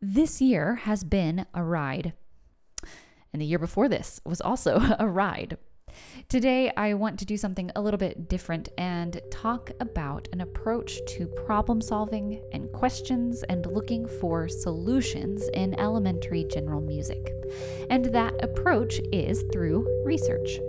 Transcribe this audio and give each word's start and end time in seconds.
This 0.00 0.40
year 0.40 0.76
has 0.76 1.02
been 1.02 1.44
a 1.52 1.64
ride. 1.64 2.12
And 3.32 3.42
the 3.42 3.46
year 3.46 3.58
before 3.58 3.88
this 3.88 4.20
was 4.24 4.40
also 4.40 4.80
a 4.98 5.08
ride. 5.08 5.58
Today, 6.28 6.70
I 6.76 6.94
want 6.94 7.18
to 7.18 7.24
do 7.24 7.36
something 7.36 7.72
a 7.74 7.80
little 7.80 7.98
bit 7.98 8.28
different 8.28 8.68
and 8.78 9.20
talk 9.32 9.72
about 9.80 10.28
an 10.32 10.40
approach 10.40 11.00
to 11.08 11.26
problem 11.26 11.80
solving 11.80 12.40
and 12.52 12.70
questions 12.72 13.42
and 13.48 13.66
looking 13.66 14.06
for 14.06 14.48
solutions 14.48 15.48
in 15.54 15.78
elementary 15.80 16.44
general 16.44 16.80
music. 16.80 17.32
And 17.90 18.04
that 18.06 18.34
approach 18.44 19.00
is 19.12 19.42
through 19.52 19.84
research. 20.04 20.60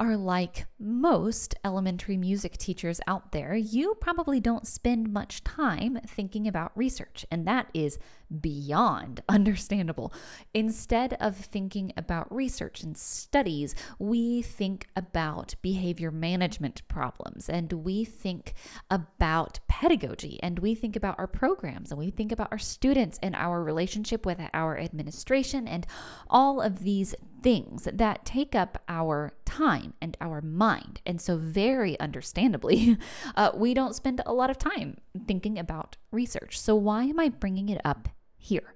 Are 0.00 0.16
like 0.16 0.66
most 0.78 1.54
elementary 1.64 2.16
music 2.16 2.56
teachers 2.56 3.00
out 3.06 3.32
there, 3.32 3.54
you 3.54 3.94
probably 4.00 4.40
don't 4.40 4.66
spend 4.66 5.12
much 5.12 5.44
time 5.44 5.98
thinking 6.06 6.48
about 6.48 6.76
research, 6.76 7.24
and 7.30 7.46
that 7.46 7.68
is 7.74 7.98
beyond 8.40 9.22
understandable. 9.28 10.12
Instead 10.54 11.14
of 11.14 11.36
thinking 11.36 11.92
about 11.96 12.34
research 12.34 12.82
and 12.82 12.96
studies, 12.96 13.74
we 13.98 14.42
think 14.42 14.86
about 14.96 15.54
behavior 15.62 16.10
management 16.10 16.86
problems, 16.88 17.48
and 17.48 17.72
we 17.72 18.04
think 18.04 18.54
about 18.90 19.60
pedagogy, 19.68 20.38
and 20.42 20.58
we 20.58 20.74
think 20.74 20.96
about 20.96 21.18
our 21.18 21.26
programs, 21.26 21.90
and 21.90 21.98
we 21.98 22.10
think 22.10 22.32
about 22.32 22.48
our 22.50 22.58
students 22.58 23.18
and 23.22 23.34
our 23.36 23.62
relationship 23.62 24.26
with 24.26 24.40
our 24.52 24.78
administration, 24.78 25.68
and 25.68 25.86
all 26.28 26.60
of 26.60 26.80
these 26.80 27.14
things 27.42 27.88
that 27.92 28.24
take 28.24 28.54
up 28.54 28.82
our 28.88 29.32
time 29.44 29.94
and 30.00 30.16
our 30.20 30.40
mind. 30.40 31.00
And 31.04 31.20
so, 31.20 31.36
very 31.36 31.98
understandably, 32.00 32.96
uh, 33.36 33.50
we 33.54 33.74
don't 33.74 33.94
spend 33.94 34.20
a 34.24 34.32
lot 34.32 34.50
of 34.50 34.58
time 34.58 34.98
thinking 35.26 35.58
about 35.58 35.96
research. 36.10 36.58
So, 36.58 36.74
why 36.74 37.04
am 37.04 37.18
I 37.18 37.28
bringing 37.28 37.68
it 37.68 37.80
up 37.84 38.08
here? 38.36 38.74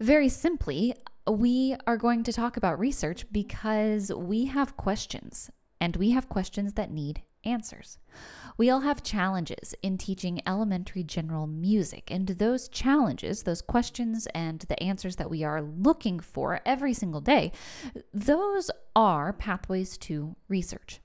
Very 0.00 0.28
simply, 0.28 0.94
we 1.28 1.76
are 1.86 1.96
going 1.96 2.22
to 2.24 2.32
talk 2.32 2.56
about 2.56 2.78
research 2.78 3.24
because 3.32 4.12
we 4.12 4.46
have 4.46 4.76
questions 4.76 5.50
and 5.80 5.96
we 5.96 6.10
have 6.10 6.28
questions 6.28 6.74
that 6.74 6.90
need 6.90 7.22
answers. 7.44 7.98
We 8.56 8.70
all 8.70 8.80
have 8.80 9.02
challenges 9.02 9.74
in 9.82 9.98
teaching 9.98 10.40
elementary 10.46 11.02
general 11.02 11.46
music, 11.46 12.10
and 12.10 12.28
those 12.28 12.68
challenges, 12.68 13.42
those 13.42 13.62
questions, 13.62 14.26
and 14.34 14.60
the 14.60 14.80
answers 14.82 15.16
that 15.16 15.30
we 15.30 15.42
are 15.42 15.62
looking 15.62 16.20
for 16.20 16.60
every 16.64 16.94
single 16.94 17.20
day, 17.20 17.52
those 18.12 18.70
are 18.94 19.32
pathways 19.32 19.98
to 19.98 20.36
research. 20.48 21.00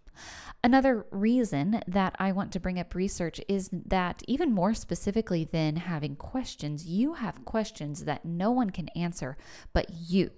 Another 0.63 1.05
reason 1.11 1.81
that 1.87 2.15
I 2.19 2.33
want 2.33 2.51
to 2.51 2.59
bring 2.59 2.79
up 2.79 2.93
research 2.93 3.39
is 3.47 3.69
that, 3.71 4.21
even 4.27 4.53
more 4.53 4.73
specifically 4.73 5.45
than 5.45 5.77
having 5.77 6.17
questions, 6.17 6.85
you 6.85 7.13
have 7.13 7.45
questions 7.45 8.03
that 8.03 8.25
no 8.25 8.51
one 8.51 8.69
can 8.69 8.89
answer 8.89 9.37
but 9.73 9.87
you 9.89 10.31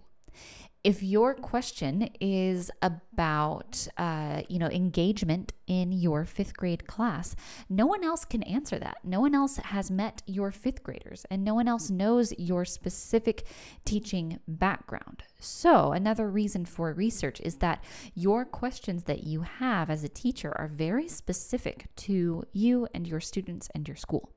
if 0.84 1.04
your 1.04 1.34
question 1.36 2.10
is 2.20 2.72
about 2.82 3.88
uh, 3.98 4.42
you 4.50 4.60
know 4.60 4.68
engagement 4.68 5.54
in 5.68 5.92
your 5.92 6.26
fifth 6.26 6.56
grade 6.58 6.88
class 6.88 7.36
no 7.70 7.86
one 7.86 8.04
else 8.04 8.26
can 8.26 8.44
answer 8.44 8.80
that. 8.80 8.98
No 9.04 9.22
one 9.22 9.36
else 9.36 9.58
has 9.58 9.90
met 9.90 10.22
your 10.26 10.52
fifth 10.52 10.84
graders 10.84 11.26
and 11.30 11.44
no 11.44 11.54
one 11.54 11.68
else 11.68 11.90
knows 11.90 12.34
your 12.38 12.66
specific 12.66 13.46
teaching 13.86 14.40
background. 14.48 15.24
So 15.40 15.92
another 15.92 16.30
reason 16.30 16.66
for 16.66 16.94
research 16.94 17.40
is 17.42 17.56
that 17.58 17.84
your 18.14 18.46
questions 18.46 19.04
that 19.04 19.24
you 19.24 19.42
have 19.42 19.90
as 19.90 20.04
a 20.04 20.10
teacher 20.10 20.54
are 20.58 20.68
very 20.68 21.08
specific 21.08 21.88
to 21.98 22.44
you 22.54 22.88
and 22.94 23.08
your 23.08 23.20
students 23.20 23.70
and 23.74 23.88
your 23.88 23.98
school 23.98 24.34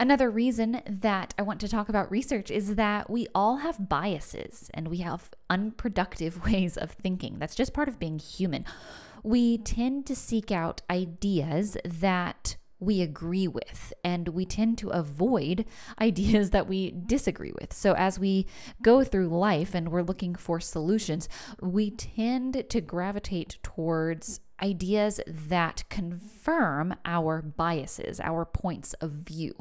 Another 0.00 0.28
reason 0.28 0.80
that 0.86 1.34
I 1.38 1.42
want 1.42 1.60
to 1.60 1.68
talk 1.68 1.88
about 1.88 2.10
research 2.10 2.50
is 2.50 2.74
that 2.74 3.08
we 3.08 3.28
all 3.32 3.58
have 3.58 3.88
biases 3.88 4.68
and 4.74 4.88
we 4.88 4.98
have 4.98 5.30
unproductive 5.48 6.44
ways 6.50 6.76
of 6.76 6.90
thinking. 6.90 7.38
That's 7.38 7.54
just 7.54 7.72
part 7.72 7.88
of 7.88 8.00
being 8.00 8.18
human. 8.18 8.64
We 9.22 9.58
tend 9.58 10.06
to 10.06 10.16
seek 10.16 10.50
out 10.50 10.82
ideas 10.90 11.76
that 11.84 12.56
we 12.80 13.00
agree 13.00 13.48
with, 13.48 13.92
and 14.02 14.28
we 14.28 14.44
tend 14.44 14.76
to 14.78 14.90
avoid 14.90 15.64
ideas 16.00 16.50
that 16.50 16.66
we 16.66 16.90
disagree 17.06 17.52
with. 17.58 17.72
So, 17.72 17.94
as 17.94 18.18
we 18.18 18.46
go 18.82 19.04
through 19.04 19.28
life 19.28 19.74
and 19.74 19.90
we're 19.90 20.02
looking 20.02 20.34
for 20.34 20.60
solutions, 20.60 21.28
we 21.62 21.90
tend 21.90 22.68
to 22.68 22.80
gravitate 22.80 23.58
towards 23.62 24.40
ideas 24.62 25.20
that 25.26 25.84
confirm 25.88 26.94
our 27.04 27.40
biases, 27.40 28.20
our 28.20 28.44
points 28.44 28.92
of 28.94 29.10
view. 29.12 29.54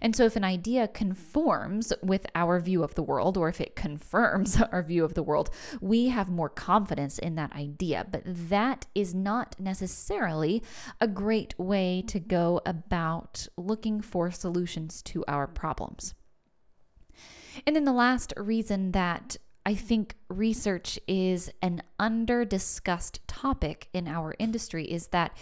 And 0.00 0.14
so, 0.14 0.24
if 0.24 0.36
an 0.36 0.44
idea 0.44 0.88
conforms 0.88 1.92
with 2.02 2.26
our 2.34 2.60
view 2.60 2.82
of 2.82 2.94
the 2.94 3.02
world, 3.02 3.36
or 3.36 3.48
if 3.48 3.60
it 3.60 3.76
confirms 3.76 4.60
our 4.72 4.82
view 4.82 5.04
of 5.04 5.14
the 5.14 5.22
world, 5.22 5.50
we 5.80 6.08
have 6.08 6.28
more 6.28 6.48
confidence 6.48 7.18
in 7.18 7.34
that 7.36 7.52
idea. 7.52 8.06
But 8.10 8.22
that 8.24 8.86
is 8.94 9.14
not 9.14 9.56
necessarily 9.58 10.62
a 11.00 11.08
great 11.08 11.58
way 11.58 12.02
to 12.08 12.20
go 12.20 12.60
about 12.66 13.48
looking 13.56 14.00
for 14.00 14.30
solutions 14.30 15.02
to 15.02 15.24
our 15.26 15.46
problems. 15.46 16.14
And 17.66 17.74
then 17.74 17.84
the 17.84 17.92
last 17.92 18.32
reason 18.36 18.92
that 18.92 19.36
I 19.66 19.74
think 19.74 20.16
research 20.28 20.98
is 21.06 21.50
an 21.62 21.82
under 21.98 22.44
discussed 22.44 23.26
topic 23.26 23.88
in 23.92 24.06
our 24.06 24.34
industry 24.38 24.84
is 24.84 25.08
that 25.08 25.36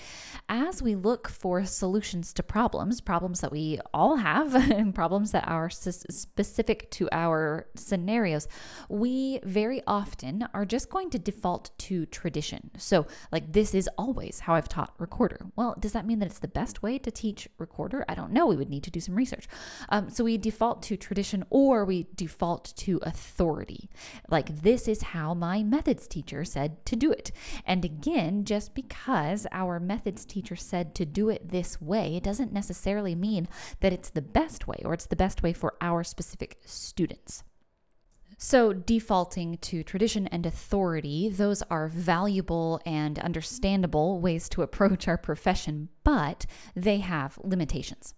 as 0.48 0.82
we 0.82 0.94
look 0.94 1.28
for 1.28 1.64
solutions 1.64 2.32
to 2.32 2.42
problems, 2.42 3.00
problems 3.00 3.40
that 3.40 3.50
we 3.50 3.78
all 3.92 4.16
have, 4.16 4.54
and 4.72 4.94
problems 4.94 5.32
that 5.32 5.46
are 5.48 5.68
specific 5.70 6.90
to 6.90 7.08
our 7.12 7.66
scenarios, 7.74 8.48
we 8.88 9.40
very 9.44 9.82
often 9.86 10.46
are 10.54 10.64
just 10.64 10.90
going 10.90 11.10
to 11.10 11.18
default 11.18 11.70
to 11.78 12.06
tradition. 12.06 12.70
So, 12.76 13.06
like, 13.32 13.52
this 13.52 13.74
is 13.74 13.88
always 13.98 14.40
how 14.40 14.54
I've 14.54 14.68
taught 14.68 14.94
recorder. 14.98 15.46
Well, 15.56 15.74
does 15.78 15.92
that 15.92 16.06
mean 16.06 16.18
that 16.20 16.26
it's 16.26 16.38
the 16.38 16.48
best 16.48 16.82
way 16.82 16.98
to 16.98 17.10
teach 17.10 17.48
recorder? 17.58 18.04
I 18.08 18.14
don't 18.14 18.32
know. 18.32 18.46
We 18.46 18.56
would 18.56 18.70
need 18.70 18.84
to 18.84 18.90
do 18.90 19.00
some 19.00 19.14
research. 19.14 19.48
Um, 19.88 20.10
so, 20.10 20.24
we 20.24 20.38
default 20.38 20.82
to 20.84 20.96
tradition 20.96 21.44
or 21.50 21.84
we 21.84 22.06
default 22.14 22.72
to 22.76 22.98
authority. 23.02 23.88
Like, 24.28 24.62
this 24.62 24.75
this 24.76 24.88
is 24.88 25.00
how 25.04 25.32
my 25.32 25.62
methods 25.62 26.06
teacher 26.06 26.44
said 26.44 26.84
to 26.84 26.96
do 26.96 27.10
it. 27.10 27.32
And 27.64 27.82
again, 27.82 28.44
just 28.44 28.74
because 28.74 29.46
our 29.50 29.80
methods 29.80 30.26
teacher 30.26 30.54
said 30.54 30.94
to 30.96 31.06
do 31.06 31.30
it 31.30 31.48
this 31.48 31.80
way, 31.80 32.14
it 32.14 32.22
doesn't 32.22 32.52
necessarily 32.52 33.14
mean 33.14 33.48
that 33.80 33.94
it's 33.94 34.10
the 34.10 34.20
best 34.20 34.66
way 34.66 34.82
or 34.84 34.92
it's 34.92 35.06
the 35.06 35.16
best 35.16 35.42
way 35.42 35.54
for 35.54 35.76
our 35.80 36.04
specific 36.04 36.58
students. 36.66 37.42
So, 38.36 38.74
defaulting 38.74 39.56
to 39.62 39.82
tradition 39.82 40.26
and 40.26 40.44
authority, 40.44 41.30
those 41.30 41.62
are 41.70 41.88
valuable 41.88 42.82
and 42.84 43.18
understandable 43.18 44.20
ways 44.20 44.46
to 44.50 44.60
approach 44.60 45.08
our 45.08 45.16
profession, 45.16 45.88
but 46.04 46.44
they 46.74 46.98
have 46.98 47.38
limitations. 47.42 48.12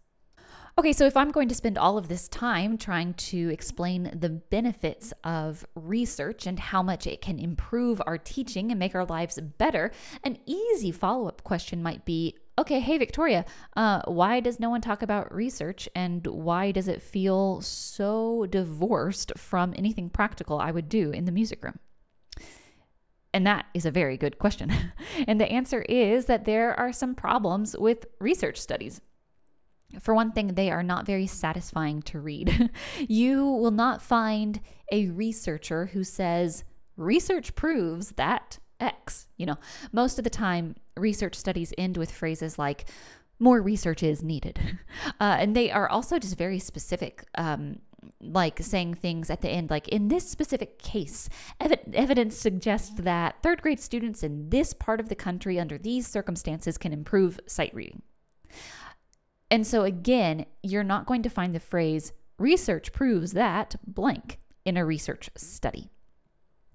Okay, 0.78 0.92
so 0.92 1.06
if 1.06 1.16
I'm 1.16 1.32
going 1.32 1.48
to 1.48 1.56
spend 1.56 1.76
all 1.76 1.98
of 1.98 2.06
this 2.06 2.28
time 2.28 2.78
trying 2.78 3.14
to 3.14 3.48
explain 3.48 4.12
the 4.14 4.28
benefits 4.28 5.12
of 5.24 5.66
research 5.74 6.46
and 6.46 6.56
how 6.56 6.84
much 6.84 7.04
it 7.04 7.20
can 7.20 7.40
improve 7.40 8.00
our 8.06 8.16
teaching 8.16 8.70
and 8.70 8.78
make 8.78 8.94
our 8.94 9.04
lives 9.04 9.40
better, 9.40 9.90
an 10.22 10.38
easy 10.46 10.92
follow 10.92 11.26
up 11.26 11.42
question 11.42 11.82
might 11.82 12.04
be 12.04 12.36
okay, 12.60 12.78
hey, 12.78 12.96
Victoria, 12.96 13.44
uh, 13.76 14.02
why 14.04 14.38
does 14.38 14.60
no 14.60 14.70
one 14.70 14.80
talk 14.80 15.02
about 15.02 15.34
research 15.34 15.88
and 15.96 16.24
why 16.28 16.70
does 16.70 16.86
it 16.86 17.02
feel 17.02 17.60
so 17.60 18.46
divorced 18.48 19.32
from 19.36 19.74
anything 19.76 20.08
practical 20.08 20.60
I 20.60 20.70
would 20.70 20.88
do 20.88 21.10
in 21.10 21.24
the 21.24 21.32
music 21.32 21.64
room? 21.64 21.80
And 23.34 23.44
that 23.48 23.66
is 23.74 23.84
a 23.84 23.90
very 23.90 24.16
good 24.16 24.38
question. 24.38 24.72
and 25.26 25.40
the 25.40 25.50
answer 25.50 25.82
is 25.82 26.26
that 26.26 26.44
there 26.44 26.78
are 26.78 26.92
some 26.92 27.16
problems 27.16 27.76
with 27.76 28.06
research 28.20 28.58
studies. 28.58 29.00
For 30.00 30.14
one 30.14 30.32
thing, 30.32 30.48
they 30.48 30.70
are 30.70 30.82
not 30.82 31.06
very 31.06 31.26
satisfying 31.26 32.02
to 32.02 32.20
read. 32.20 32.70
you 32.98 33.44
will 33.44 33.70
not 33.70 34.02
find 34.02 34.60
a 34.92 35.08
researcher 35.08 35.86
who 35.86 36.04
says, 36.04 36.64
research 36.96 37.54
proves 37.54 38.12
that 38.12 38.58
X. 38.80 39.28
You 39.36 39.46
know, 39.46 39.56
most 39.92 40.18
of 40.18 40.24
the 40.24 40.30
time, 40.30 40.76
research 40.96 41.34
studies 41.34 41.72
end 41.78 41.96
with 41.96 42.12
phrases 42.12 42.58
like, 42.58 42.90
more 43.38 43.62
research 43.62 44.02
is 44.02 44.22
needed. 44.22 44.58
Uh, 45.20 45.36
and 45.40 45.56
they 45.56 45.70
are 45.70 45.88
also 45.88 46.18
just 46.18 46.36
very 46.36 46.58
specific. 46.58 47.24
Um, 47.36 47.78
like 48.20 48.60
saying 48.60 48.94
things 48.94 49.30
at 49.30 49.40
the 49.40 49.48
end, 49.48 49.70
like 49.70 49.88
in 49.88 50.08
this 50.08 50.28
specific 50.28 50.78
case, 50.78 51.28
ev- 51.60 51.78
evidence 51.92 52.36
suggests 52.36 53.00
that 53.00 53.42
third 53.42 53.60
grade 53.62 53.80
students 53.80 54.22
in 54.22 54.50
this 54.50 54.72
part 54.74 55.00
of 55.00 55.08
the 55.08 55.14
country 55.14 55.58
under 55.58 55.76
these 55.76 56.06
circumstances 56.06 56.78
can 56.78 56.92
improve 56.92 57.40
sight 57.46 57.74
reading. 57.74 58.02
And 59.50 59.66
so, 59.66 59.84
again, 59.84 60.46
you're 60.62 60.84
not 60.84 61.06
going 61.06 61.22
to 61.22 61.30
find 61.30 61.54
the 61.54 61.60
phrase 61.60 62.12
research 62.38 62.92
proves 62.92 63.32
that 63.32 63.76
blank 63.86 64.38
in 64.64 64.76
a 64.76 64.84
research 64.84 65.30
study. 65.36 65.90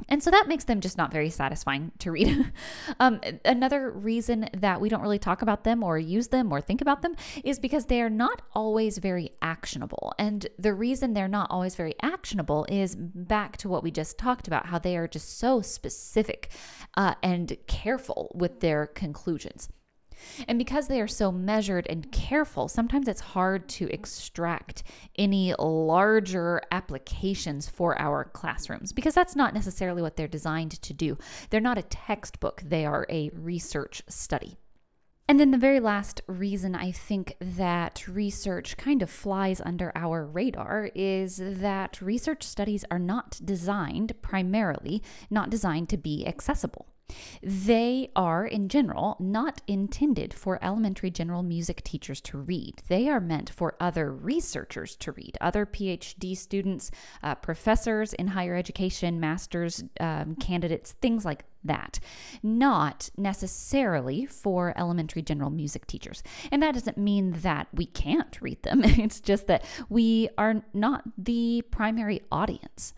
And 0.09 0.21
so 0.21 0.31
that 0.31 0.47
makes 0.47 0.65
them 0.65 0.81
just 0.81 0.97
not 0.97 1.11
very 1.11 1.29
satisfying 1.29 1.91
to 1.99 2.11
read. 2.11 2.51
um, 2.99 3.21
another 3.45 3.91
reason 3.91 4.49
that 4.57 4.81
we 4.81 4.89
don't 4.89 5.01
really 5.01 5.19
talk 5.19 5.41
about 5.41 5.63
them 5.63 5.83
or 5.83 5.97
use 5.97 6.27
them 6.27 6.51
or 6.51 6.59
think 6.59 6.81
about 6.81 7.01
them 7.01 7.15
is 7.43 7.59
because 7.59 7.85
they 7.85 8.01
are 8.01 8.09
not 8.09 8.41
always 8.53 8.97
very 8.97 9.31
actionable. 9.41 10.13
And 10.19 10.45
the 10.59 10.73
reason 10.73 11.13
they're 11.13 11.27
not 11.27 11.49
always 11.49 11.75
very 11.75 11.95
actionable 12.01 12.65
is 12.69 12.95
back 12.95 13.57
to 13.57 13.69
what 13.69 13.83
we 13.83 13.91
just 13.91 14.17
talked 14.17 14.47
about 14.47 14.65
how 14.65 14.79
they 14.79 14.97
are 14.97 15.07
just 15.07 15.37
so 15.37 15.61
specific 15.61 16.51
uh, 16.95 17.15
and 17.23 17.55
careful 17.67 18.31
with 18.35 18.59
their 18.59 18.87
conclusions. 18.87 19.69
And 20.47 20.57
because 20.57 20.87
they 20.87 21.01
are 21.01 21.07
so 21.07 21.31
measured 21.31 21.87
and 21.89 22.11
careful, 22.11 22.67
sometimes 22.67 23.07
it's 23.07 23.21
hard 23.21 23.67
to 23.69 23.87
extract 23.87 24.83
any 25.17 25.53
larger 25.57 26.61
applications 26.71 27.69
for 27.69 27.99
our 27.99 28.25
classrooms 28.25 28.93
because 28.93 29.13
that's 29.13 29.35
not 29.35 29.53
necessarily 29.53 30.01
what 30.01 30.15
they're 30.15 30.27
designed 30.27 30.81
to 30.81 30.93
do. 30.93 31.17
They're 31.49 31.61
not 31.61 31.77
a 31.77 31.83
textbook, 31.83 32.61
they 32.65 32.85
are 32.85 33.05
a 33.09 33.29
research 33.33 34.01
study. 34.07 34.57
And 35.27 35.39
then 35.39 35.51
the 35.51 35.57
very 35.57 35.79
last 35.79 36.21
reason 36.27 36.75
I 36.75 36.91
think 36.91 37.35
that 37.39 38.07
research 38.07 38.75
kind 38.75 39.01
of 39.01 39.09
flies 39.09 39.61
under 39.61 39.91
our 39.95 40.25
radar 40.25 40.89
is 40.93 41.37
that 41.41 42.01
research 42.01 42.43
studies 42.43 42.83
are 42.91 42.99
not 42.99 43.39
designed 43.43 44.13
primarily, 44.21 45.01
not 45.29 45.49
designed 45.49 45.87
to 45.89 45.97
be 45.97 46.27
accessible. 46.27 46.92
They 47.41 48.09
are, 48.15 48.45
in 48.45 48.69
general, 48.69 49.17
not 49.19 49.61
intended 49.67 50.33
for 50.33 50.63
elementary 50.63 51.11
general 51.11 51.43
music 51.43 51.83
teachers 51.83 52.21
to 52.21 52.37
read. 52.37 52.81
They 52.87 53.09
are 53.09 53.19
meant 53.19 53.49
for 53.49 53.75
other 53.79 54.11
researchers 54.11 54.95
to 54.97 55.11
read, 55.11 55.37
other 55.41 55.65
PhD 55.65 56.37
students, 56.37 56.91
uh, 57.21 57.35
professors 57.35 58.13
in 58.13 58.27
higher 58.27 58.55
education, 58.55 59.19
master's 59.19 59.83
um, 59.99 60.35
candidates, 60.35 60.93
things 60.93 61.25
like 61.25 61.43
that, 61.65 61.99
not 62.41 63.09
necessarily 63.17 64.25
for 64.25 64.73
elementary 64.77 65.21
general 65.21 65.49
music 65.49 65.87
teachers. 65.87 66.23
And 66.51 66.61
that 66.63 66.73
doesn't 66.73 66.97
mean 66.97 67.31
that 67.41 67.67
we 67.73 67.85
can't 67.85 68.41
read 68.41 68.63
them, 68.63 68.81
it's 68.83 69.19
just 69.19 69.47
that 69.47 69.65
we 69.89 70.29
are 70.37 70.63
not 70.73 71.03
the 71.17 71.63
primary 71.71 72.21
audience. 72.31 72.93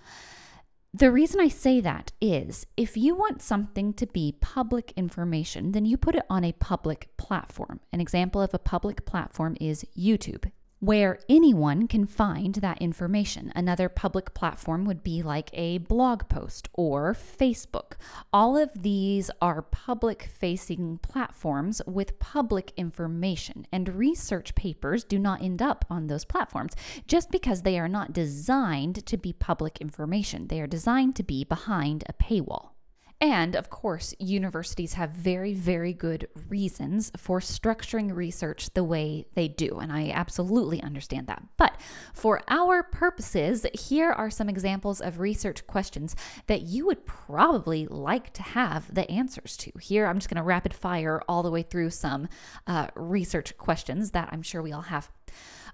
The 0.97 1.11
reason 1.11 1.41
I 1.41 1.49
say 1.49 1.81
that 1.81 2.13
is 2.21 2.67
if 2.77 2.95
you 2.95 3.15
want 3.15 3.41
something 3.41 3.91
to 3.95 4.07
be 4.07 4.37
public 4.39 4.93
information, 4.95 5.73
then 5.73 5.83
you 5.83 5.97
put 5.97 6.15
it 6.15 6.23
on 6.29 6.45
a 6.45 6.53
public 6.53 7.09
platform. 7.17 7.81
An 7.91 7.99
example 7.99 8.41
of 8.41 8.53
a 8.53 8.59
public 8.59 9.05
platform 9.05 9.57
is 9.59 9.83
YouTube 9.97 10.49
where 10.85 11.17
anyone 11.27 11.87
can 11.87 12.05
find 12.05 12.55
that 12.55 12.79
information. 12.79 13.51
Another 13.55 13.89
public 13.89 14.35
platform 14.35 14.85
would 14.85 15.03
be 15.03 15.23
like 15.23 15.49
a 15.53 15.79
blog 15.79 16.29
post 16.29 16.69
or 16.73 17.15
Facebook. 17.15 17.93
All 18.31 18.55
of 18.55 18.69
these 18.75 19.31
are 19.41 19.63
public 19.63 20.29
facing 20.37 20.99
platforms 20.99 21.81
with 21.87 22.19
public 22.19 22.71
information, 22.77 23.65
and 23.71 23.95
research 23.95 24.53
papers 24.53 25.03
do 25.03 25.17
not 25.17 25.41
end 25.41 25.59
up 25.59 25.85
on 25.89 26.05
those 26.05 26.23
platforms 26.23 26.75
just 27.07 27.31
because 27.31 27.63
they 27.63 27.79
are 27.79 27.87
not 27.87 28.13
designed 28.13 29.03
to 29.07 29.17
be 29.17 29.33
public 29.33 29.79
information. 29.79 30.49
They 30.49 30.61
are 30.61 30.67
designed 30.67 31.15
to 31.15 31.23
be 31.23 31.43
behind 31.43 32.03
a 32.07 32.13
paywall. 32.13 32.74
And 33.21 33.55
of 33.55 33.69
course, 33.69 34.13
universities 34.19 34.93
have 34.93 35.11
very, 35.11 35.53
very 35.53 35.93
good 35.93 36.27
reasons 36.49 37.11
for 37.15 37.39
structuring 37.39 38.13
research 38.13 38.69
the 38.73 38.83
way 38.83 39.25
they 39.35 39.47
do. 39.47 39.79
And 39.79 39.91
I 39.91 40.09
absolutely 40.09 40.83
understand 40.83 41.27
that. 41.27 41.41
But 41.57 41.79
for 42.13 42.41
our 42.49 42.83
purposes, 42.83 43.65
here 43.73 44.11
are 44.11 44.29
some 44.29 44.49
examples 44.49 44.99
of 44.99 45.19
research 45.19 45.65
questions 45.65 46.15
that 46.47 46.63
you 46.63 46.85
would 46.87 47.05
probably 47.05 47.87
like 47.87 48.33
to 48.33 48.43
have 48.43 48.93
the 48.93 49.09
answers 49.09 49.55
to. 49.57 49.71
Here, 49.79 50.07
I'm 50.07 50.17
just 50.17 50.29
going 50.29 50.37
to 50.37 50.43
rapid 50.43 50.73
fire 50.73 51.21
all 51.29 51.41
the 51.41 51.51
way 51.51 51.61
through 51.61 51.91
some 51.91 52.27
uh, 52.67 52.87
research 52.95 53.57
questions 53.57 54.11
that 54.11 54.29
I'm 54.31 54.41
sure 54.41 54.61
we 54.61 54.73
all 54.73 54.81
have. 54.81 55.09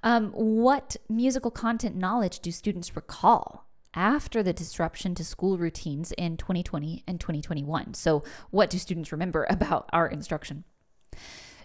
Um, 0.03 0.31
what 0.31 0.95
musical 1.09 1.51
content 1.51 1.95
knowledge 1.95 2.39
do 2.39 2.51
students 2.51 2.95
recall? 2.95 3.67
After 3.93 4.41
the 4.41 4.53
disruption 4.53 5.15
to 5.15 5.25
school 5.25 5.57
routines 5.57 6.11
in 6.13 6.37
2020 6.37 7.03
and 7.07 7.19
2021. 7.19 7.93
So, 7.93 8.23
what 8.49 8.69
do 8.69 8.77
students 8.77 9.11
remember 9.11 9.45
about 9.49 9.89
our 9.93 10.07
instruction? 10.07 10.63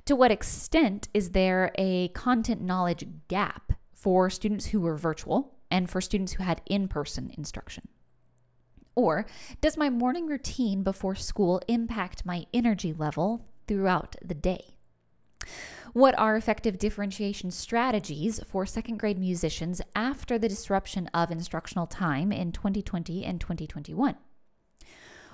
To 0.07 0.15
what 0.15 0.31
extent 0.31 1.09
is 1.13 1.31
there 1.31 1.73
a 1.77 2.09
content 2.09 2.61
knowledge 2.61 3.07
gap 3.29 3.73
for 3.93 4.31
students 4.31 4.67
who 4.67 4.81
were 4.81 4.97
virtual 4.97 5.55
and 5.71 5.91
for 5.91 6.01
students 6.01 6.35
who 6.35 6.45
had 6.45 6.63
in 6.67 6.87
person 6.89 7.33
instruction? 7.37 7.89
Or 8.95 9.27
does 9.61 9.77
my 9.77 9.91
morning 9.91 10.27
routine 10.27 10.83
before 10.83 11.17
school 11.17 11.61
impact 11.69 12.25
my 12.25 12.47
energy 12.55 12.93
level 12.93 13.45
throughout 13.67 14.17
the 14.25 14.35
day? 14.35 14.76
What 15.93 16.19
are 16.19 16.37
effective 16.37 16.79
differentiation 16.79 17.51
strategies 17.51 18.41
for 18.47 18.67
second 18.67 18.99
grade 18.99 19.19
musicians 19.19 19.81
after 19.95 20.39
the 20.39 20.49
disruption 20.49 21.09
of 21.15 21.31
instructional 21.31 21.87
time 21.87 22.33
in 22.33 22.53
2020 22.53 23.25
and 23.25 23.41
2021? 23.41 24.17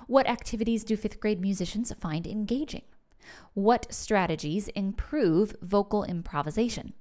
What 0.07 0.27
activities 0.27 0.83
do 0.83 0.97
fifth 0.97 1.19
grade 1.19 1.41
musicians 1.41 1.91
find 1.93 2.27
engaging? 2.27 2.83
What 3.53 3.93
strategies 3.93 4.67
improve 4.69 5.55
vocal 5.61 6.03
improvisation? 6.03 6.93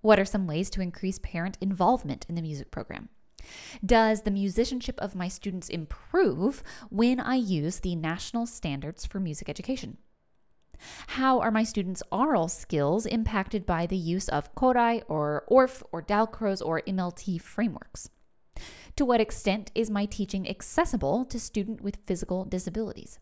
What 0.00 0.18
are 0.18 0.24
some 0.24 0.46
ways 0.46 0.68
to 0.70 0.80
increase 0.80 1.18
parent 1.18 1.56
involvement 1.60 2.26
in 2.28 2.34
the 2.34 2.42
music 2.42 2.70
program? 2.70 3.08
Does 3.84 4.22
the 4.22 4.30
musicianship 4.30 5.00
of 5.00 5.14
my 5.14 5.28
students 5.28 5.68
improve 5.68 6.62
when 6.90 7.20
I 7.20 7.36
use 7.36 7.80
the 7.80 7.96
national 7.96 8.46
standards 8.46 9.06
for 9.06 9.20
music 9.20 9.48
education? 9.48 9.98
How 11.08 11.40
are 11.40 11.50
my 11.50 11.64
students' 11.64 12.02
aural 12.10 12.48
skills 12.48 13.06
impacted 13.06 13.66
by 13.66 13.86
the 13.86 13.96
use 13.96 14.28
of 14.28 14.54
Kodály 14.54 15.02
or 15.08 15.44
Orff 15.50 15.82
or 15.92 16.02
Dalcroze 16.02 16.64
or 16.64 16.82
MLT 16.82 17.40
frameworks? 17.40 18.08
To 18.96 19.04
what 19.04 19.20
extent 19.20 19.70
is 19.74 19.90
my 19.90 20.06
teaching 20.06 20.48
accessible 20.48 21.24
to 21.26 21.40
students 21.40 21.82
with 21.82 22.04
physical 22.04 22.44
disabilities? 22.44 23.18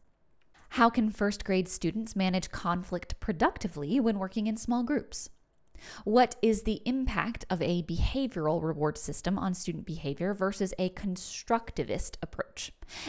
How 0.71 0.91
can 0.91 1.11
first 1.11 1.45
grade 1.45 1.69
students 1.69 2.15
manage 2.15 2.51
conflict 2.51 3.19
productively 3.21 3.99
when 3.99 4.19
working 4.19 4.47
in 4.47 4.57
small 4.57 4.83
groups? 4.83 5.29
What 6.05 6.37
is 6.43 6.63
the 6.63 6.83
impact 6.85 7.45
of 7.51 7.63
a 7.63 7.83
behavioral 7.83 8.63
reward 8.63 8.99
system 8.99 9.39
on 9.39 9.55
student 9.55 9.87
behavior 9.87 10.35
versus 10.35 10.75
a 10.79 10.91
constructivist 10.91 12.17
approach? 12.23 12.50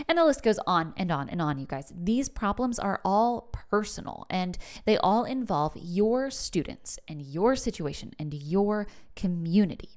And 0.08 0.18
the 0.18 0.26
list 0.26 0.44
goes 0.44 0.60
on 0.68 0.94
and 0.98 1.12
on 1.12 1.30
and 1.30 1.42
on, 1.42 1.60
you 1.60 1.66
guys. 1.66 1.92
These 1.96 2.30
problems 2.30 2.80
are 2.80 3.02
all 3.04 3.50
personal 3.70 4.26
and 4.30 4.58
they 4.86 4.98
all 4.98 5.24
involve 5.24 5.74
your 5.76 6.30
students 6.30 7.00
and 7.08 7.22
your 7.22 7.56
situation 7.56 8.14
and 8.20 8.34
your 8.34 8.88
community. 9.16 9.90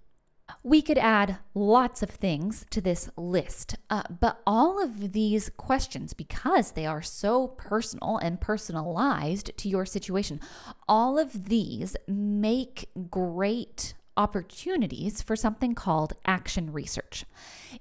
We 0.63 0.83
could 0.83 0.99
add 0.99 1.39
lots 1.55 2.03
of 2.03 2.11
things 2.11 2.67
to 2.71 2.81
this 2.81 3.09
list, 3.17 3.77
uh, 3.89 4.03
but 4.21 4.41
all 4.47 4.83
of 4.83 5.13
these 5.13 5.51
questions, 5.57 6.13
because 6.13 6.73
they 6.73 6.85
are 6.87 7.03
so 7.03 7.49
personal 7.49 8.19
and 8.19 8.41
personalized 8.41 9.57
to 9.57 9.69
your 9.69 9.87
situation, 9.87 10.41
all 10.87 11.19
of 11.19 11.49
these 11.49 11.97
make 12.07 12.91
great 13.11 13.95
opportunities 14.17 15.23
for 15.23 15.37
something 15.37 15.75
called 15.75 16.15
action 16.25 16.73
research. 16.73 17.25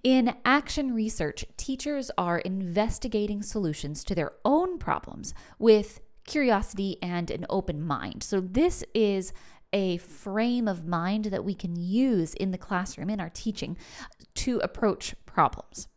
In 0.04 0.36
action 0.46 0.94
research, 0.94 1.46
teachers 1.58 2.12
are 2.18 2.40
investigating 2.40 3.42
solutions 3.42 4.04
to 4.06 4.16
their 4.16 4.32
own 4.44 4.78
problems 4.78 5.34
with 5.60 6.00
curiosity 6.26 6.98
and 7.02 7.30
an 7.30 7.46
open 7.50 7.82
mind. 7.82 8.24
So, 8.24 8.40
this 8.40 8.84
is 8.94 9.34
a 9.72 9.98
frame 9.98 10.68
of 10.68 10.86
mind 10.86 11.26
that 11.26 11.44
we 11.44 11.56
can 11.56 11.76
use 11.76 12.34
in 12.36 12.52
the 12.52 12.58
classroom, 12.58 13.10
in 13.10 13.20
our 13.20 13.32
teaching, 13.32 13.76
to 14.36 14.60
approach 14.60 15.16
problems. 15.26 15.88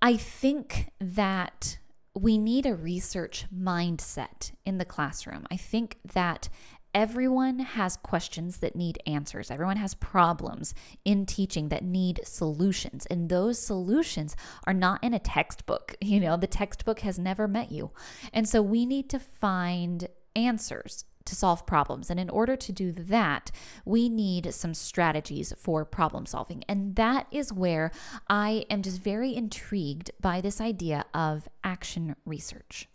I 0.00 0.16
think 0.16 0.90
that 1.00 1.78
we 2.14 2.38
need 2.38 2.64
a 2.64 2.74
research 2.74 3.46
mindset 3.52 4.52
in 4.64 4.78
the 4.78 4.84
classroom. 4.84 5.46
I 5.50 5.56
think 5.56 5.98
that 6.12 6.48
everyone 6.94 7.58
has 7.58 7.96
questions 7.96 8.58
that 8.58 8.76
need 8.76 8.98
answers. 9.06 9.50
Everyone 9.50 9.76
has 9.76 9.94
problems 9.94 10.74
in 11.04 11.26
teaching 11.26 11.68
that 11.68 11.84
need 11.84 12.20
solutions. 12.24 13.06
And 13.06 13.28
those 13.28 13.58
solutions 13.58 14.36
are 14.66 14.72
not 14.72 15.02
in 15.02 15.12
a 15.12 15.18
textbook. 15.18 15.96
You 16.14 16.20
know, 16.20 16.36
the 16.36 16.46
textbook 16.46 17.00
has 17.00 17.18
never 17.18 17.48
met 17.48 17.72
you. 17.72 17.90
And 18.32 18.48
so 18.48 18.62
we 18.62 18.86
need 18.86 19.10
to 19.10 19.18
find 19.18 20.06
answers 20.36 21.06
to 21.24 21.34
solve 21.34 21.66
problems. 21.66 22.10
And 22.10 22.20
in 22.20 22.30
order 22.30 22.54
to 22.56 22.72
do 22.72 22.92
that, 22.92 23.50
we 23.84 24.08
need 24.08 24.52
some 24.54 24.74
strategies 24.74 25.52
for 25.58 25.84
problem 25.84 26.26
solving. 26.26 26.62
And 26.68 26.94
that 26.96 27.26
is 27.32 27.52
where 27.52 27.90
I 28.28 28.64
am 28.70 28.82
just 28.82 29.00
very 29.00 29.34
intrigued 29.34 30.10
by 30.20 30.40
this 30.40 30.60
idea 30.60 31.06
of 31.14 31.48
action 31.64 32.14
research. 32.24 32.88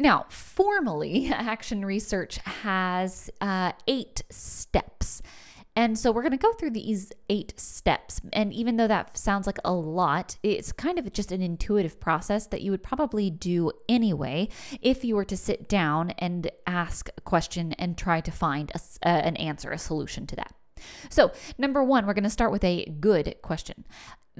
Now, 0.00 0.24
formally, 0.30 1.28
action 1.32 1.84
research 1.84 2.38
has 2.38 3.28
uh, 3.42 3.72
eight 3.86 4.22
steps. 4.30 5.20
And 5.76 5.98
so 5.98 6.10
we're 6.10 6.22
going 6.22 6.32
to 6.32 6.38
go 6.38 6.52
through 6.54 6.70
these 6.70 7.12
eight 7.28 7.58
steps. 7.60 8.20
And 8.32 8.52
even 8.52 8.76
though 8.76 8.88
that 8.88 9.16
sounds 9.16 9.46
like 9.46 9.58
a 9.62 9.72
lot, 9.72 10.38
it's 10.42 10.72
kind 10.72 10.98
of 10.98 11.12
just 11.12 11.30
an 11.32 11.42
intuitive 11.42 12.00
process 12.00 12.46
that 12.48 12.62
you 12.62 12.70
would 12.70 12.82
probably 12.82 13.30
do 13.30 13.72
anyway 13.88 14.48
if 14.80 15.04
you 15.04 15.14
were 15.16 15.24
to 15.26 15.36
sit 15.36 15.68
down 15.68 16.10
and 16.12 16.50
ask 16.66 17.10
a 17.16 17.20
question 17.20 17.74
and 17.74 17.96
try 17.96 18.22
to 18.22 18.30
find 18.30 18.72
a, 18.74 18.80
uh, 19.06 19.10
an 19.10 19.36
answer, 19.36 19.70
a 19.70 19.78
solution 19.78 20.26
to 20.28 20.36
that. 20.36 20.54
So, 21.10 21.30
number 21.58 21.84
one, 21.84 22.06
we're 22.06 22.14
going 22.14 22.24
to 22.24 22.30
start 22.30 22.52
with 22.52 22.64
a 22.64 22.86
good 23.00 23.36
question 23.42 23.84